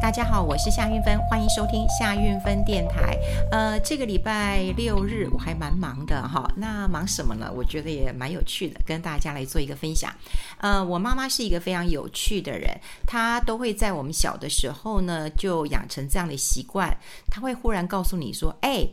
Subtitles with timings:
[0.00, 3.18] 大家好，我是夏韵芬，欢迎收听夏韵芬电台。
[3.50, 7.52] 呃，这个礼拜六日我还蛮忙的哈，那忙什么呢？
[7.52, 10.10] 我觉得也蛮有趣的，跟大家来做一个分享。
[10.58, 12.70] 呃，我妈妈是一个非常有趣的人，
[13.06, 16.96] 她都会在我们小的时候呢，就养成这样的习惯，
[17.28, 18.88] 她会忽然告诉你说：“哎。”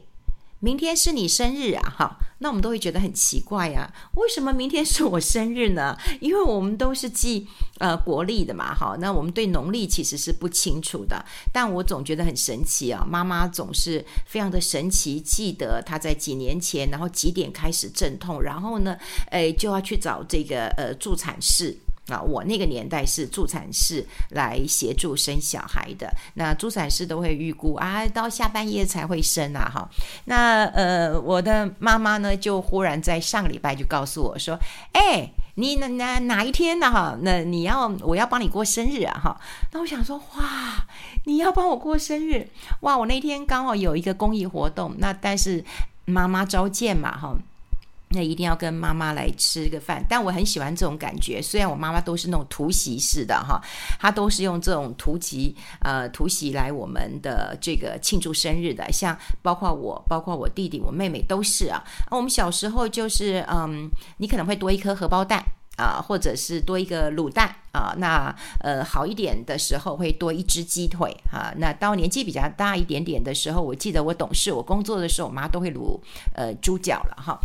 [0.66, 5.96] 明天是你生日啊，哈，那我们都会觉得很奇怪呀，为什么明天是我生日呢？
[6.20, 11.24] 因为我们都是记呃国历的嘛，哈，那我们对农历其实是不清楚的，
[11.54, 18.98] 但我总觉得很神奇啊，妈妈总是非常的神奇，记得她在几年前，然后几点开始阵痛，然后呢，
[19.30, 21.78] 哎，就要去找这个呃助产士。
[22.08, 26.08] 啊，我那个年代是助产士来协助生小孩的。
[26.36, 29.90] 那助产士都会预估啊，到下半夜才会生啊，哈。
[30.26, 34.60] 那呃，我的妈妈呢，就忽然在上个礼拜就告诉我说
[34.94, 36.92] ：“哎，你哪哪哪一天呢？
[36.92, 39.42] 哈，那你要我要帮你过生日啊，哈。”
[39.74, 40.86] 那我想说，哇，
[41.24, 42.48] 你要帮我过生日？
[42.82, 45.64] 哇，我那天刚好有一个公益活动，那但是
[46.06, 47.36] 妈妈召见嘛，哈。
[48.16, 51.42] 那一定要跟妈妈来吃个饭，但我很喜欢这种感觉。
[51.42, 53.62] 虽然我妈妈都是那种突袭式的哈，
[54.00, 61.84] 她都是用这种突击呃突袭来我们的这个庆祝生日的，像包括我，包括我弟弟、我妹妹都是啊。
[62.10, 65.44] 我们小时候就是嗯，你可能会多一颗荷包蛋
[65.78, 67.94] 啊，或者是多一个卤蛋啊。
[67.98, 71.54] 那呃好一点的时候会多一只鸡腿啊。
[71.58, 76.00] 那到年纪比较大一点点的时候，我记得我懂事，我工作的时候，我妈都会卤
[76.34, 77.38] 呃猪脚了哈。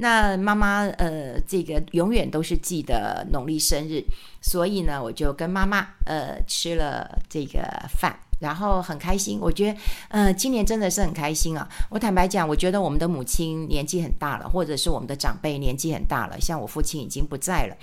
[0.00, 4.00] 那妈妈呃，这个永远都是记得农历生日，
[4.40, 7.60] 所以呢，我就跟妈妈呃吃了这个
[7.90, 9.40] 饭，然后很开心。
[9.40, 11.68] 我觉得呃，今年真的是很开心啊。
[11.90, 17.76] 我坦白讲，我觉得我们的母亲年纪很大了，或者是我们的长辈年纪很大了，像我父亲已经不在了，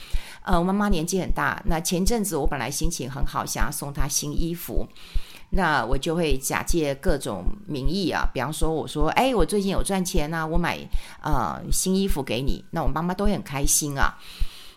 [0.45, 1.61] 呃，我妈妈年纪很大。
[1.65, 4.87] 那前阵子我本来心情很好，想要送她新衣服。
[5.51, 10.77] 那我就会假借各种名义啊，比方说我说，哎，我最近有赚钱呐，我买
[11.21, 14.17] 呃新衣服给你，那我妈妈都很开心啊。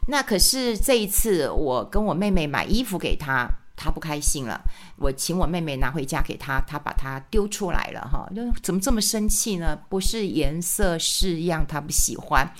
[0.06, 4.58] 那可是这一次我跟我妹妹买衣服给她，她不开心了。
[4.96, 9.78] 我请我妹妹拿回家给她，她把它丢出来了哈，就怎么这么生气呢？
[9.88, 12.50] 不是颜色式样，她不喜欢。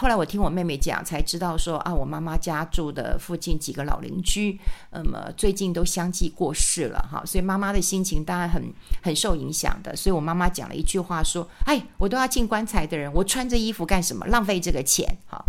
[0.00, 4.56] 后来我听我妹妹讲，才知道说啊，我妈妈家住的附近几个老邻居，
[4.92, 8.72] 那么最近都相继过世了哈，所以妈妈的心情当然很
[9.02, 9.96] 很受影响的。
[9.96, 14.24] 所以我妈妈讲了一句话说：“哎，我都要进棺材的人，我穿这衣服干什么？
[14.26, 15.44] 浪费这个钱。”哈，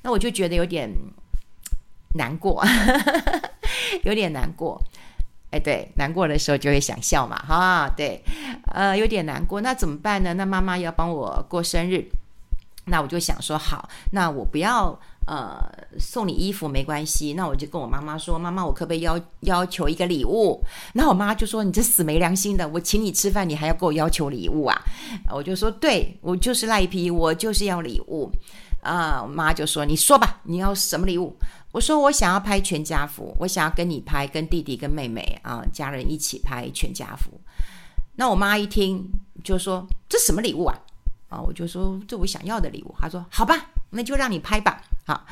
[0.00, 0.90] 那我就觉得有点
[2.14, 2.64] 难过，
[4.04, 4.82] 有点难过。
[5.50, 8.24] 哎，对，难过的时候就会想笑嘛，哈，对，
[8.72, 10.32] 呃，有点难过，那怎么办呢？
[10.32, 12.08] 那妈妈要帮我过生日。
[12.84, 15.62] 那我就想说好，那我不要呃
[15.98, 20.60] 送你衣服没关系，那我就跟我妈妈说，妈妈，我可不可以要要求一个礼物？
[20.92, 24.76] 那我妈就说，你这死没良心的，我请你吃饭，你还要给我要求礼物啊？
[25.30, 28.30] 我就说，对，我就是赖皮，我就是要礼物
[28.82, 29.22] 啊。
[29.22, 31.36] 我妈就说，你说吧，你要什么礼物？
[31.70, 37.40] 我说我想要拍全家福，我想要跟你拍，跟弟弟跟妹妹啊家人一起拍全家福。
[38.14, 39.08] 那我妈一听
[39.42, 40.76] 就说，这什么礼物啊？
[41.32, 42.94] 啊，我就说这我想要的礼物。
[43.00, 43.56] 他说好吧，
[43.90, 44.82] 那就让你拍吧。
[45.06, 45.24] 好。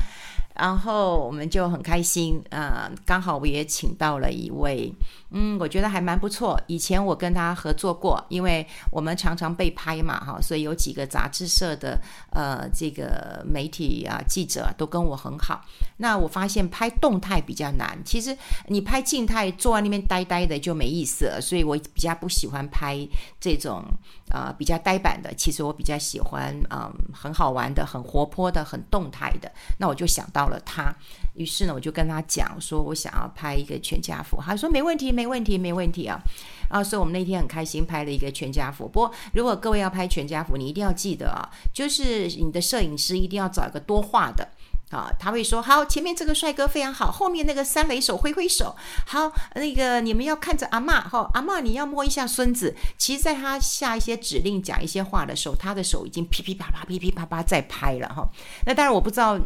[0.61, 4.93] 然后我们就很开心，呃，刚好我也请到了一位，
[5.31, 6.61] 嗯，我觉得还蛮不错。
[6.67, 11.99] 以前我跟他合作过，因为我们常常被拍嘛，哈，所以有几个杂志社的
[12.29, 15.65] 呃这个媒体啊记者都跟我很好。
[15.97, 22.99] 那我发现拍动态比较难，其实你拍静态坐在那边呆呆的就没意思了，所以我比较不喜欢拍
[23.39, 23.83] 这种、
[24.29, 25.33] 呃、比较呆板的。
[25.33, 29.51] 其实我比较喜欢嗯、很好玩的、很活泼的、很动态的。
[29.79, 30.50] 那我就想到。
[30.51, 30.95] 了他，
[31.33, 34.39] 于是呢，我就跟他讲说，我想要拍一个全家福。
[34.39, 36.21] 他说没问题，没问题，没问题啊！
[36.69, 38.87] 啊，所以我们那天很开心拍了一个全家福。
[38.87, 41.41] 不过，如果各位要拍全家福，你一定要记得啊，
[41.73, 44.47] 就是你的摄影师一定要找一个多话的
[44.91, 45.11] 啊。
[45.19, 48.75] 他会说好，前面这个帅哥非常好，后面那个三雷手挥挥手。
[49.05, 52.75] 好，那个你们要看着阿嬷哈，阿嬷你要摸一下孙子。
[52.97, 58.29] 其实，在他下一些指令、讲一些话的时候，他的手已经噼噼啪啪、噼噼啪啪在拍了哈。
[58.65, 59.39] 那当然我不知道。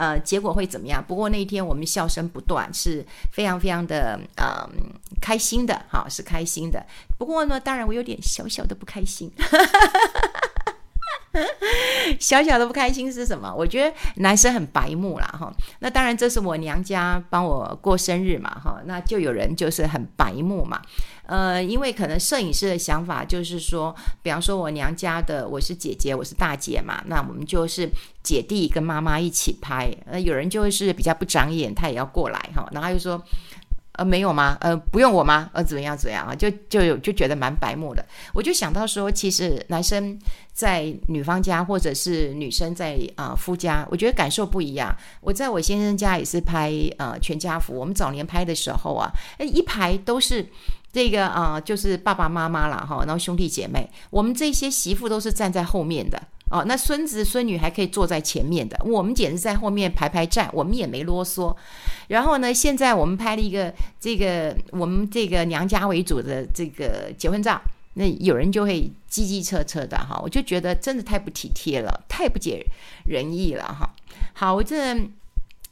[0.00, 1.04] 呃，结果会怎么样？
[1.06, 4.66] 不过那一天我们笑声不断，是非常非常的呃
[5.20, 6.82] 开心的，哈，是开心的。
[7.18, 9.30] 不过呢，当然我有点小小的不开心。
[12.18, 13.54] 小小的不开心是什么？
[13.56, 15.52] 我觉得男生很白目啦，哈。
[15.78, 18.80] 那当然这是我娘家帮我过生日嘛，哈。
[18.86, 20.80] 那就有人就是很白目嘛，
[21.26, 27.88] 呃，因为可能摄影师的想法就是说，比方说我娘家的我是姐姐，我是大姐嘛，那我们就是
[28.22, 29.90] 姐弟跟妈妈一起拍。
[30.06, 33.22] 呃，有人就是比较不长眼，他也要过来哈，然后他就说。
[34.00, 34.56] 呃，没有吗？
[34.62, 35.50] 呃，不用我吗？
[35.52, 36.34] 呃，怎么样怎么样啊？
[36.34, 38.02] 就就就觉得蛮白目的。
[38.32, 40.18] 我就想到说，其实男生
[40.54, 44.90] 在女方家，或者是女生在啊、夫家，我觉得感受不一样。
[45.20, 50.48] 我在我先生家也是拍呃全家福，我们早年拍的时候啊，诶，一排都是
[50.90, 56.18] 这个啊、就是爸爸妈妈啦哈，然后兄弟姐妹，我们这些媳妇都是站在后面的。
[56.50, 61.56] 哦，那孙子孙女还可以坐在前面的，我们简直在后面排排站，我们也没啰嗦。
[62.08, 67.60] 然后呢，现在我们拍了一个这个我们这个娘家为主的这个结婚照，
[67.94, 72.66] 那有人就会叽叽车车的哈，我就觉得真的太不体贴了，太不解
[73.06, 73.88] 人意了哈。
[74.32, 74.76] 好，我这。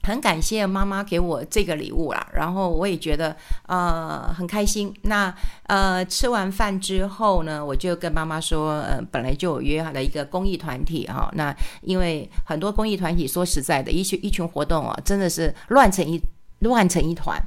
[0.08, 4.92] 很感谢妈妈给我这个礼物啦，然后我也觉得呃很开心。
[5.02, 5.32] 那
[5.64, 11.30] 呃吃完饭之后呢，我就跟妈妈说，呃本来就有约好了一个公益团体哈。
[11.34, 16.18] 那因为很多公益团体说实在的，一群一群活动啊，真的是乱成一
[16.60, 17.40] 乱成一团。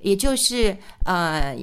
[0.00, 1.56] 也就是呃，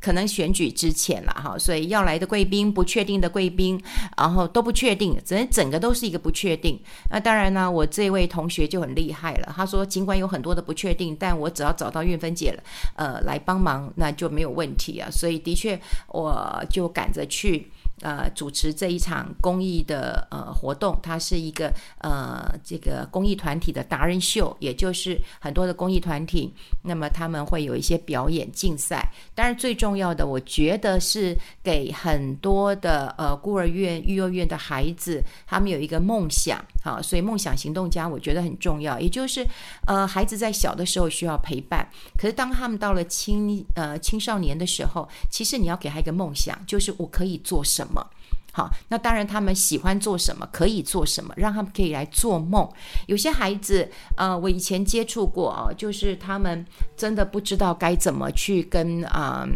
[0.00, 3.78] 可能选举之前了哈，所以要来的贵宾不确定的贵宾，
[4.16, 6.80] 然后都不确定，整整个都是一个不确定。
[7.10, 12.62] 那当然呢，我这位同学就很厉害了，他说尽管有很多的不确定，但我只要找到运芬姐了，
[12.96, 15.10] 呃，来帮忙，那就没有问题啊。
[15.10, 15.78] 所以的确，
[16.08, 17.70] 我就赶着去。
[18.00, 26.52] 呃，主持这一场公益的呃活动，它是一个呃这个公益团体的达人秀，也就是很多的公益团体，
[26.82, 29.06] 那么他们会有一些表演竞赛。
[29.34, 38.98] 当然，最重要的，我觉得是给很多的呃孤儿院、育幼院的孩子，他们有一个梦想，好，所以梦想行动家我觉得很重要。
[38.98, 39.46] 也就是
[39.86, 41.86] 呃，孩子在小的时候需要陪伴，
[42.16, 47.89] 可是当他们到了青呃青少年的时候，其实你要给他一个梦想，就是我可以做什么。
[47.90, 48.06] 么
[48.52, 48.70] 好？
[48.88, 52.68] 那当然，他们喜欢做什么，可以做什么，让他们可以来做梦。
[53.06, 56.66] 有些孩子，呃，我以前接触过啊，就是他们
[56.96, 59.48] 真的不知道该怎么去跟啊。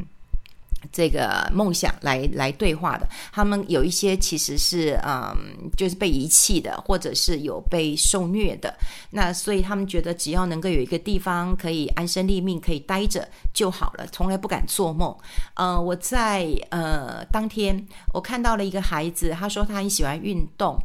[0.92, 5.34] 这个梦想来来对话的，他们有一些其实是嗯，
[5.76, 8.74] 就是被遗弃的，或者是有被受虐的。
[9.10, 15.16] 那所以他们觉得只要能够有一个地方可以安身立命，可以待着就好了，从来不敢做梦。
[15.54, 20.78] 呃，我在呃当天我看到了一个孩子，他说他很喜欢运动，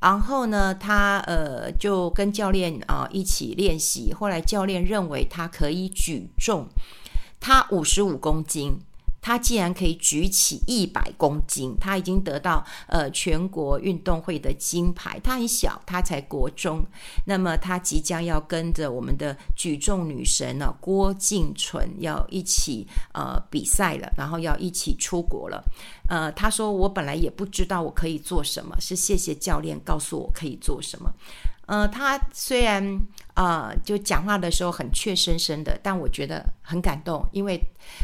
[0.00, 4.12] 然后呢，他呃就跟教练啊、一起练习。
[4.12, 6.66] 后来教练认为他可以举重，
[7.38, 8.72] 他五十五公斤。
[9.20, 15.20] 他竟然可以举起一百公斤，他已经得到呃全国运动会的金牌。
[15.22, 16.82] 他很小，他才国中，
[17.26, 25.62] 那么他即将要跟着我们的举重女神呢、郭静淳要一起呃比赛了，然后要一起出国了。
[26.08, 31.12] 呃，他说我本来也不知道我可以做什么，是谢谢教练告诉我可以做什么。
[31.66, 33.00] 呃，他虽然
[33.42, 37.58] 啊、就讲话的时候很怯生生的，但我觉得很感动，因为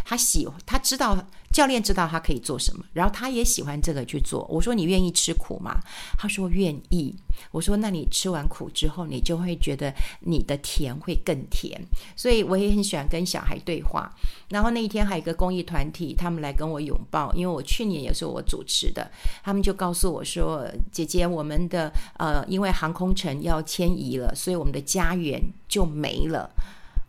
[0.05, 1.17] 他喜，他知道。
[1.53, 4.45] 教练知道他可以做什么，然后他也喜欢这个去做。
[4.51, 5.79] 我说：“你愿意吃苦吗？”
[6.19, 7.15] 他说：“愿意。”
[7.53, 11.81] 我说：“那你吃完苦之后，你就会觉得你的甜会更甜。”
[12.17, 14.13] 所以我也很喜欢跟小孩对话。
[14.49, 19.09] 然后那一天还有一个公益团体，他们来跟我拥抱，因为我去年也是我主持的，
[19.43, 25.26] 他们就告诉我说：“姐姐，我们的呃，因为航空城要迁移了，所以我们的家园
[25.69, 26.51] 就没了。”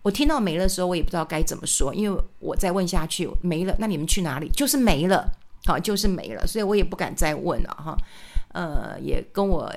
[0.03, 4.47] 我听到没了的时候，我也不知道该怎么说，因为我再问下去没了，那你们去哪里？
[4.49, 5.29] 就是没了，
[5.65, 7.97] 好，就是没了，所以我也不敢再问了哈。
[8.53, 9.69] 呃，也跟我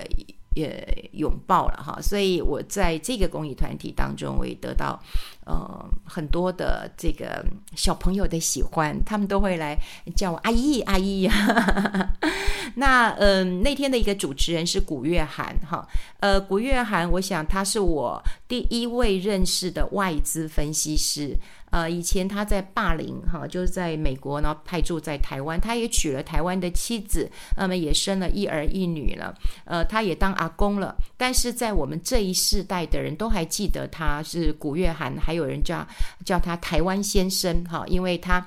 [0.55, 5.01] 也拥抱了哈，所以我在这个公益团体当中，我也得到
[5.47, 7.45] 呃很多的这个
[7.77, 9.79] 小朋友的喜欢，他们都会来
[10.17, 11.29] 叫我阿姨阿姨。
[12.77, 15.87] 那嗯、那天的一个主持人是古月涵哈，
[16.21, 21.37] 呃，古月涵，我想他是我第一位认识的外资分析师。
[21.71, 29.35] 呃，以前他在霸凌哈，就是在美国，然后派驻在台湾，他也娶了台湾的妻子，那么也生了一儿一女了。
[29.65, 30.97] 呃，他也当阿公了。
[31.17, 35.87] 但是在我们这一世代的人都还记得他是古月涵，还有人叫
[36.25, 38.45] 叫他台湾先生哈，因为他。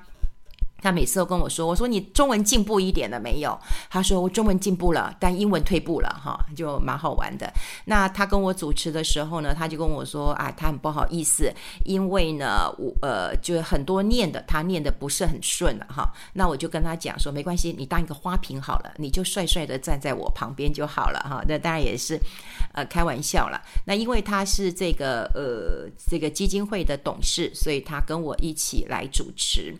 [0.83, 3.57] 他每次都跟我说：“我说你中文进步一点了没有？”
[3.89, 7.51] 他说：“我中文进步了，但英文退步了。”哈，就蛮好玩的。
[7.85, 11.49] 那他跟我主持的时候呢，他就跟我说：“啊，他很不好意思，
[11.85, 22.19] 因为呢，我呃，就很多念的，他念的不是很顺了。”哈，那我就跟他讲说：“没关系，你当一个花瓶好了，你就帅帅的站在我旁边就好了。”哈，那当然也是
[22.73, 23.61] 呃开玩笑了。
[23.85, 29.73] 那因为他是这个呃这个基金会的董事，所以他跟我一起来主持。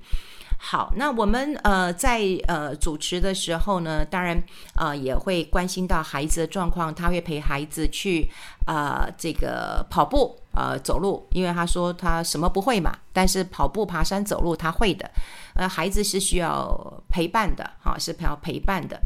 [0.66, 4.42] 好，那我们呃在呃主持的时候呢，当然
[4.76, 8.32] 呃也会关心到孩子的状况，他会陪孩子去
[8.66, 15.12] 啊、呃、这个跑步呃，走路，因为他说他什么不会嘛，但是跑步、爬山、走路他会的。
[15.56, 18.98] 呃，孩子是需要陪伴的，哈，是需要陪伴的。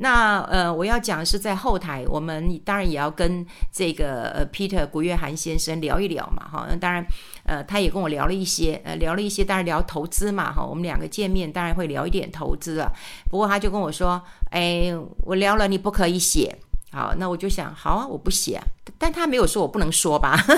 [0.00, 6.66] 那呃，我要讲是在后台，我们当然也要跟这个呃 Peter 古月涵先生聊一聊嘛，哈。
[6.70, 7.04] 那当然，
[7.44, 10.64] 呃，他也跟我聊了一些，呃，聊了一些，当然聊投资嘛，哈。
[10.64, 12.88] 我们两个见面，当然会聊一点投资啊。
[13.28, 14.92] 不过他就跟我说，哎，
[15.24, 16.56] 我聊了，你不可以写。
[16.92, 18.60] 好，那我就想，好啊，我不写，
[18.98, 20.38] 但他没有说我不能说吧？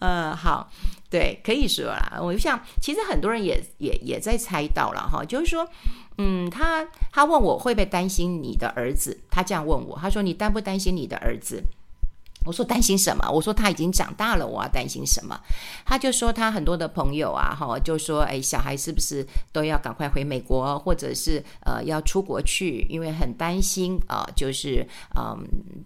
[0.00, 0.68] 呃，好，
[1.12, 2.18] 对，可以说啦。
[2.22, 5.68] 我就想，其实很多人也也也在猜到了哈，就是说，
[6.16, 11.62] 嗯，他他问我会不会担心你的儿子，他这样问我，他说你担不担心你的儿子？
[12.46, 13.30] 我说担心什么？
[13.30, 15.38] 我说他已经长大了，我要担心什么？
[15.84, 25.38] 他就说他很多的朋友啊，哈，就说哎，小孩是不是都要赶快回美国，或者是呃要出国去，因为很担心啊、就是嗯、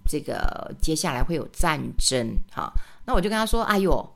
[0.09, 2.73] 这个接下来会有战争，哈。
[3.05, 4.15] 那我就跟他说，哎呦，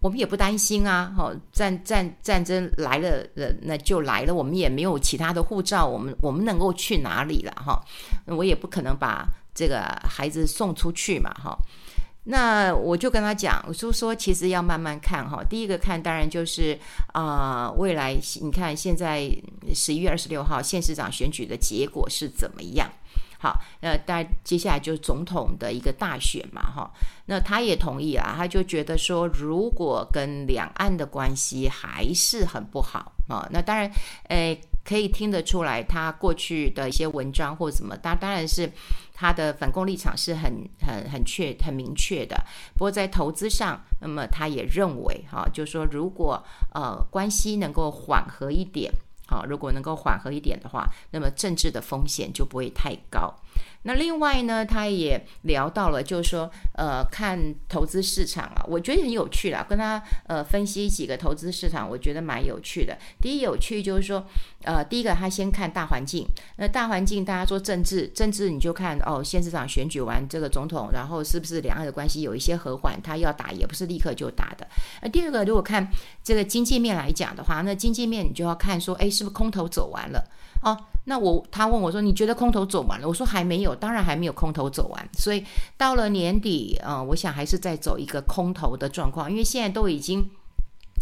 [0.00, 7.80] 我们也不担心啊，哈，战战战争来了，呃，那就来了，我们也没有其他的护照，我们我们能够去哪里了，哈？
[8.26, 9.26] 我也不可能把。
[9.52, 11.54] 这个孩子送出去嘛，哈，
[12.24, 15.42] 那我就跟他讲，我就说其实要慢慢看哈。
[15.42, 16.78] 第一个看当然就是
[17.12, 19.28] 啊、未来你看现在
[19.74, 22.88] 十一月二十六号县市长选举的结果是怎么样？
[23.40, 26.90] 好，那当然接下来就是总统的一个大选嘛，哈。
[27.26, 33.90] 那他也同意啊，他就觉得说，如果跟两岸的关系还是很不好啊，那当然，
[34.28, 38.70] 诶，可以听得出来，他过去的一些文章或什么，当当然是。
[39.22, 42.42] 他的反共立场是很很很确很明确的，
[42.72, 46.42] 不过在投资上，那么他也认为哈，就是说如果
[46.72, 48.90] 呃关系能够缓和一点，
[49.30, 53.32] 好，如果能够缓和一点的话，那么政治的风险就不会太高。
[53.82, 59.64] 那另外呢，他也聊到了，就是说，呃，看投资市场啊，我觉得很有趣啦。
[59.68, 62.98] 跟他呃分析几个投资市场，我觉得蛮有趣的。
[63.20, 64.24] 第一有趣就是说，
[64.64, 66.26] 呃，第一个他先看大环境。
[66.56, 73.00] 那大环境大家说政治，政治你就看哦，县市长选举完这个总统，然后是不是两岸的关系有一些和缓？
[73.02, 74.66] 他要打也不是立刻就打的。
[75.00, 75.90] 那第二个，如果看
[76.22, 80.22] 这个经济面来讲的话，那经济面你就要看说，哎，是不是空头走完了？
[80.62, 80.76] 哦，
[81.10, 85.08] 那我他问我说：“你觉得空头走完了？”我说：“还没有，当然还没有空头走完。
[85.12, 85.44] 所以
[85.76, 90.24] 到了年底，呃，我想还是在走一个空头的状况，因为现在都已经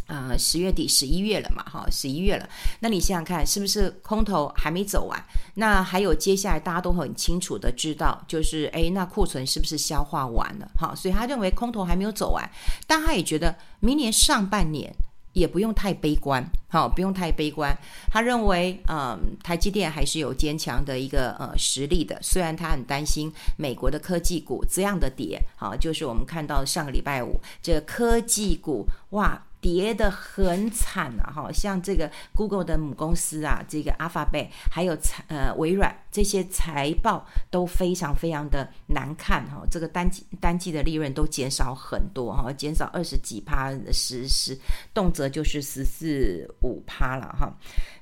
[0.07, 2.49] 呃十月底、十一月了嘛，哈，十一月了。
[2.81, 5.23] 那你想想看，是不是空头还没走完？
[5.57, 10.71] 那还有接下来大家都很清楚的知道，就是诶，那库存是不是消化完了？
[10.75, 12.51] 哈，所以他认为空头还没有走完，
[12.87, 14.91] 但他也觉得明年上半年。”
[15.39, 17.77] 也不用太悲观，好，不用太悲观。
[18.11, 22.19] 他认为，嗯，台积电还是有坚强的一个呃实力的。
[22.21, 29.41] 虽然他很担心美国的科技股这样的跌，好，就是我们看到上个礼拜五这个科技股，哇。
[29.61, 31.33] 跌得很惨啊！
[31.35, 44.57] 哈，像这个 Google 的母公司啊，这个 Alphabet，还有财呃微软这些财报都非常非常的难看哈，这个单季单季的利润都减少很多哈，减少二十几趴，十十
[44.95, 47.53] 动辄就是十四五趴了哈。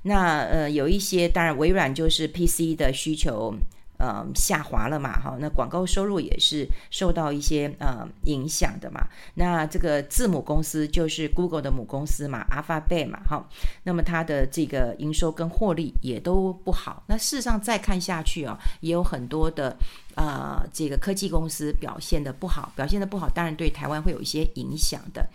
[0.02, 3.54] 那呃有一些当然微软就是 PC 的需求。
[3.98, 9.00] 呃，下滑了嘛，哈，那广告收入也是受到一些呃影响的嘛。
[9.34, 13.48] 那这个字母公司就是 Google 的母公司嘛，Alphabet 嘛，哈，
[13.84, 17.02] 那么它的这个营收跟获利也都不好。
[17.06, 19.74] 那事实上再看下去啊，也有很多的
[20.14, 25.26] 呃这个科技公司表现得不好，表现得不好，当然对台湾会有一些影响的。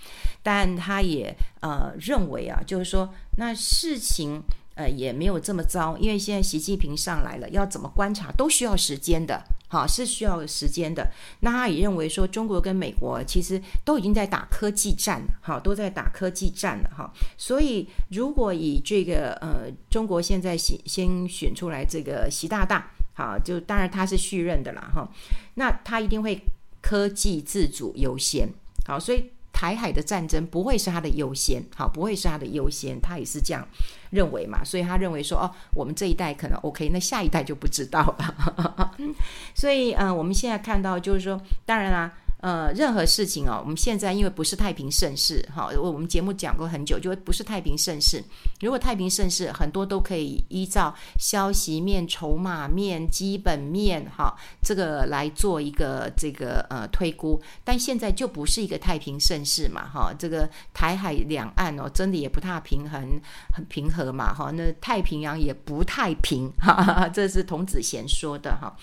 [0.43, 4.41] 但他也呃认为啊，就是说那事情。
[4.81, 11.07] 呃，也没有这么糟，因为现在习近平上来了，要怎么观察都需要时间的，哈，是需要时间的。
[11.41, 17.13] 那他也认为说，中国跟美国其实都已经在打科技战了，哈，都在打科技战了，哈。
[17.38, 25.07] 所以，如果以这个呃，中国现在先先选出来这个习大大，好，就当然他是续任的啦，哈。
[25.53, 26.41] 那他一定会
[26.81, 28.50] 科技自主优先，
[28.88, 29.31] 好，所以。
[29.61, 33.63] 台海的战争不会是他的优先，好，不会是他的优先，他也是这样
[34.09, 38.91] 认为嘛，所以他认为说，哦，我们这一代可能 OK，那下一代就不知道了。
[39.53, 42.11] 所以，嗯、我们现在看到就是说，当然啦，
[42.41, 48.24] 呃，任何事情哦，我们现在因为不是太平盛世，哈，我们节目讲过很久，就不是太平盛世。
[48.62, 57.39] 如果太平盛世，很多都可以依照消息面、筹码面、基本面，哈，这个来做一个这个呃推估。
[57.63, 63.21] 但现在就不是一个太平盛世嘛，哈，这个台海两岸哦，真的也不太平衡、
[63.53, 68.75] 很平和嘛，哈，那太平洋也不太平，哈 哈，这是童子贤说的哈。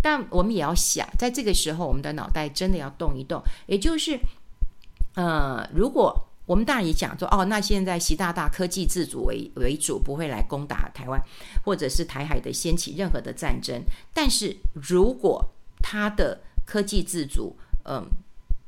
[0.00, 3.42] 但我们也要想，在这个时候，我们的脑袋真的要动一动。
[3.66, 4.18] 也就是，
[5.14, 6.14] 呃，如果
[6.46, 11.20] 我们当然也讲说，哦，那现在习大大科技自主为为主，不会来攻打台湾，
[11.64, 13.82] 或者是台海的掀起任何的战争。
[14.12, 15.44] 但是如果
[15.82, 18.04] 他的科技自主，嗯、呃，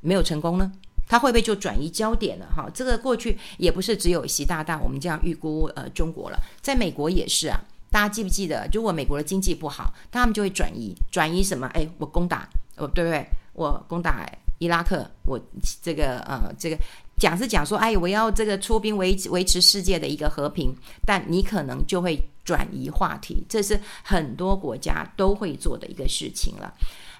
[0.00, 0.72] 没有成功呢，
[1.06, 2.46] 他会不会就转移焦点了？
[2.56, 7.60] 哈，这个过去也不是只有习大大我们这样预估，呃，中国了，在美国也是啊。
[7.90, 11.66] 大家记不记得，如果美国的经济不好，他们就会转移，转移什么？
[11.74, 13.24] 哎，我攻打，哦，对不对？
[13.54, 15.40] 我攻打伊拉克，我
[15.82, 16.78] 这个呃，这个
[17.16, 20.74] 讲是讲说，哎，我要这个出兵维维持世界的一个和平，
[21.06, 26.72] 但你可能就会转移话题，这是很多国家都会做的一个事情了。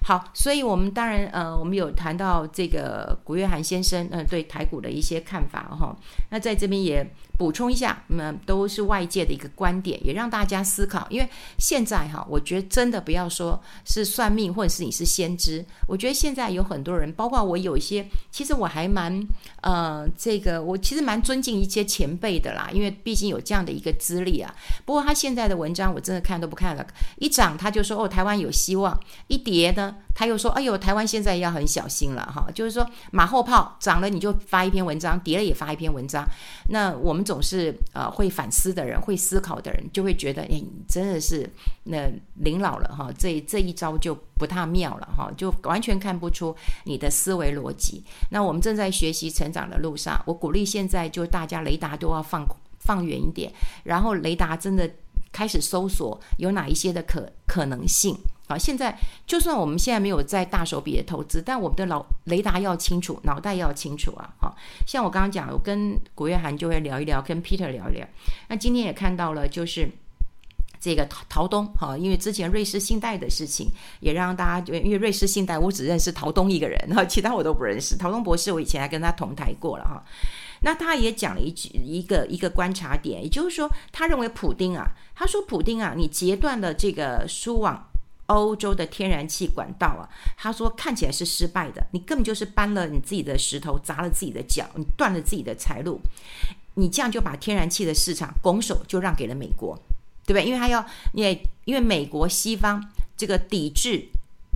[0.07, 5.97] 好，所以我们当然呃，我们有谈到这个古月涵先生呃对台股的一些看法哈、哦，
[6.29, 7.03] 那在这边也。
[7.37, 11.05] 补充一下，那、嗯、都是外界的一个观点，也让大家思考。
[11.09, 15.61] 因为现在哈，我觉得真的不要说是算命，或者是你是先知。
[15.85, 19.21] 我觉得现在有很多人，包括我有一些，其实我还蛮
[19.63, 24.55] 呃，这个我其实蛮尊敬一些前辈的啦，因为毕竟有这样的一个资历啊。
[24.85, 28.97] 不过他现在的文章我真的看都不看了，一涨他就说哦，台湾有希望；
[29.27, 32.47] 一跌呢，他又说哎呦，台湾现在要很小心了哈。
[32.55, 36.25] 就是说马后炮，涨了你就发一篇文章，跌了也发一篇文章。
[36.69, 37.25] 那我们。
[37.25, 41.49] 总是呃会反思的人，会思考的人，就会觉得，哎，你真的是
[41.85, 48.03] 那临老了哈，这这一招就不太妙了哈，就完全看不出你的思维逻辑。
[48.29, 52.45] 那我们正在学习成长的路上，我鼓励现在就大家雷达都要放
[52.77, 53.51] 放远一点，
[53.83, 54.87] 然后雷达真的
[55.31, 58.15] 开始搜索有哪一些的可可能性。
[58.47, 64.29] 好，现在就算我们现在没有在大手笔的投资，但我们的脑雷达要清楚，脑袋要清楚啊！
[64.39, 68.07] 好，像我刚刚讲，我跟古月涵就会聊一聊，跟 Peter 聊一聊。
[68.47, 69.89] 那今天也看到了，就是
[70.79, 77.97] 这个陶陶东，哈，因为之前瑞士信贷的事情，也让大家就，因为瑞士信贷我只认识陶东一个人，哈，其他我都不认识。
[77.97, 80.03] 陶东博士，我以前还跟他同台过了，哈。
[80.61, 87.87] 那他也讲了一句一个一个观察点，也就是说，他认为普丁啊，他说普丁啊，你截断了这个输往。
[88.27, 95.99] 欧洲的天然气管道啊，他说看起来是失败的，你根本就是搬了你自己的石头砸了自己的脚，你断了自己的财路，
[96.73, 99.77] 你这样就把天然气的市场拱手就让给了美国，
[100.25, 100.45] 对不对？
[100.45, 100.83] 因为他要，
[101.13, 102.83] 因为因为美国西方
[103.15, 104.07] 这个抵制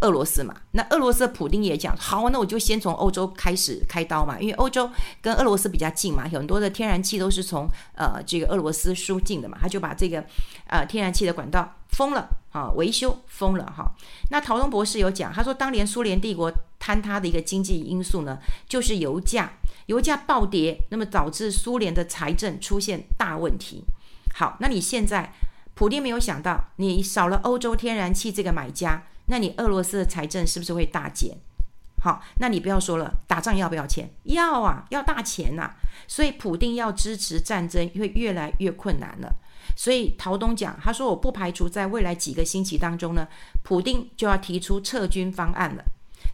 [0.01, 4.89] 俄罗斯嘛，那俄罗斯的普丁也讲好，那我就先从欧洲开始开刀嘛，因为欧洲
[5.21, 10.25] 跟俄罗斯比较近嘛，很多的天然气都是从呃这个俄罗斯输进的嘛，他就把这个
[10.67, 12.27] 呃天然气的管道封了。
[12.51, 13.91] 啊，维修封了哈。
[14.31, 19.53] 那陶东博士有讲，他说当年苏联帝国坍塌的一个经济因素呢，就是油价，
[19.85, 23.83] 油价暴跌，那么导致苏联的财政出现大问题。
[24.33, 25.33] 好，那你现在
[25.73, 31.37] 普丁没有想到，你少了欧洲天然气这个买家，那你俄罗斯的财政是不是会大减？
[32.01, 34.09] 好，那你不要说了，打仗要不要钱？
[34.23, 35.71] 要啊，要大钱呐、
[36.07, 39.35] 所以普丁要支持战争会越来越困难了。
[39.79, 43.25] 所以陶东讲，他说我不排除在未来几个星期当中呢，
[43.63, 45.81] 普丁就要提出撤军方案了。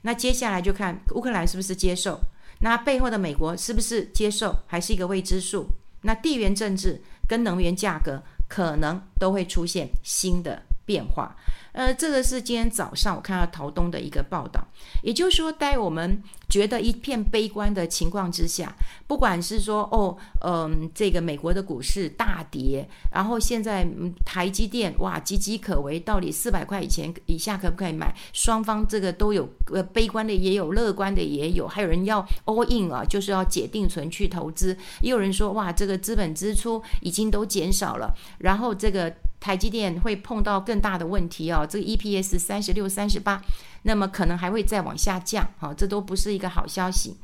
[0.01, 2.19] 那接下来就看乌克兰是不是接受，
[2.61, 5.67] 那背后的美国是不是接受，还是一个未知数。
[6.01, 11.35] 那地缘政治跟能源价格可能都会出现新的变化。
[11.73, 14.65] 呃，这个是今天早上我看到陶东的一个报道，
[15.03, 18.73] 也就是说，在我们觉得一片悲观的情况之下，
[19.07, 23.85] 不管是说哦，嗯、这个美国的股市大跌，然后现在
[24.25, 28.15] 台积电哇岌岌可危，到底四百块以前以下可不可以买？
[28.31, 39.13] 双方这个都有，呃，悲观的也有，乐观的也有，还有人要 all in 啊，就是要解定存去投资，也有人说哇，这个资本支出已经都减少了，然后这个。
[39.45, 43.39] 台积电会碰到更大的问题哦，这个 EPS 三十六、三十八，
[43.83, 47.17] 那么可能还会再往下降，哈，这都不是一个好消息。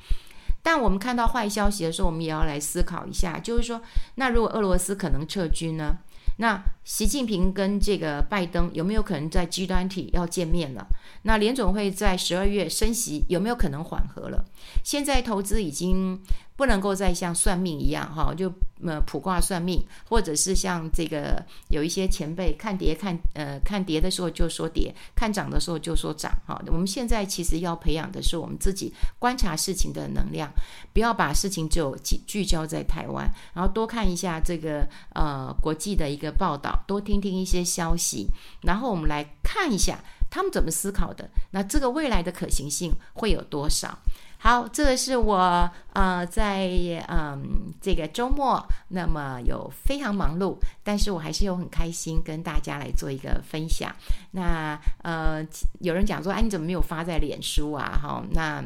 [0.62, 3.82] 但我们看到坏消息的时候，我们也要来思考一下，就是说，
[4.18, 5.96] 那如果俄罗斯可能撤军呢？
[6.38, 10.86] 那习近平跟这个拜登有没有可能在 G 端体要见面了？
[11.24, 14.46] 那联总会在十二月升息有没有可能缓和了？
[14.84, 16.22] 现在投资已经
[16.62, 18.48] 不能够再像算命一样哈，就
[18.86, 26.62] 呃卜卦算命，或者是像这个有一些前辈看跌看呃看跌的时候就说跌，看涨的时候就说涨哈。
[26.68, 30.52] 我们现在其实要培养的是我们自己观察事情的能量，
[30.94, 36.84] 不要把事情就聚聚焦在台湾，然后多看一下这个呃国际的一个报道。
[36.86, 38.28] 多听听一些消息，
[38.62, 41.28] 然后我们来看一下他们怎么思考的。
[41.50, 43.98] 那这个未来的可行性会有多少？
[44.44, 46.68] 好，这个是我呃在
[47.08, 53.96] 嗯这个周末，那么有非常忙碌，但是我还是有很开心跟大家来做一个分享。
[54.32, 55.46] 那呃
[55.80, 58.00] 有人讲说，哎，你怎么没有发在脸书啊？
[58.02, 58.64] 哈，那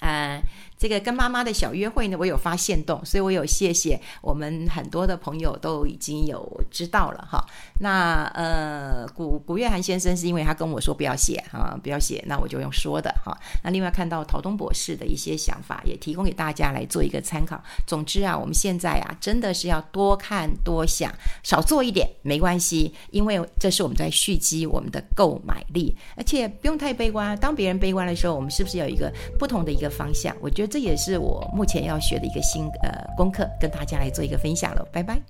[0.00, 0.42] 呃。
[0.78, 7.44] 这个跟妈妈的小约会呢，我有发现动，所以我有谢谢我们很多的朋友都已经有知道了哈。
[7.80, 13.36] 那呃，古古月涵先生是因为他跟我说不要写哈，不要写，那我就用说的哈。
[13.62, 17.62] 那另外看到陶东博士的一些想法，也提供给大家来做一个参考。
[17.86, 21.12] 总之啊，我们现在啊，真的是要多看多想，
[21.42, 27.36] 少做一点没关系，因为这是我们在蓄积我们的购买力，而且不用太悲观。
[27.38, 30.36] 当别人悲观的时候，我们是不是有一个不同的一个方向？
[30.40, 35.20] 我觉这也是我目前要学的一个新呃功课，跟大家来做一个分享了，拜拜。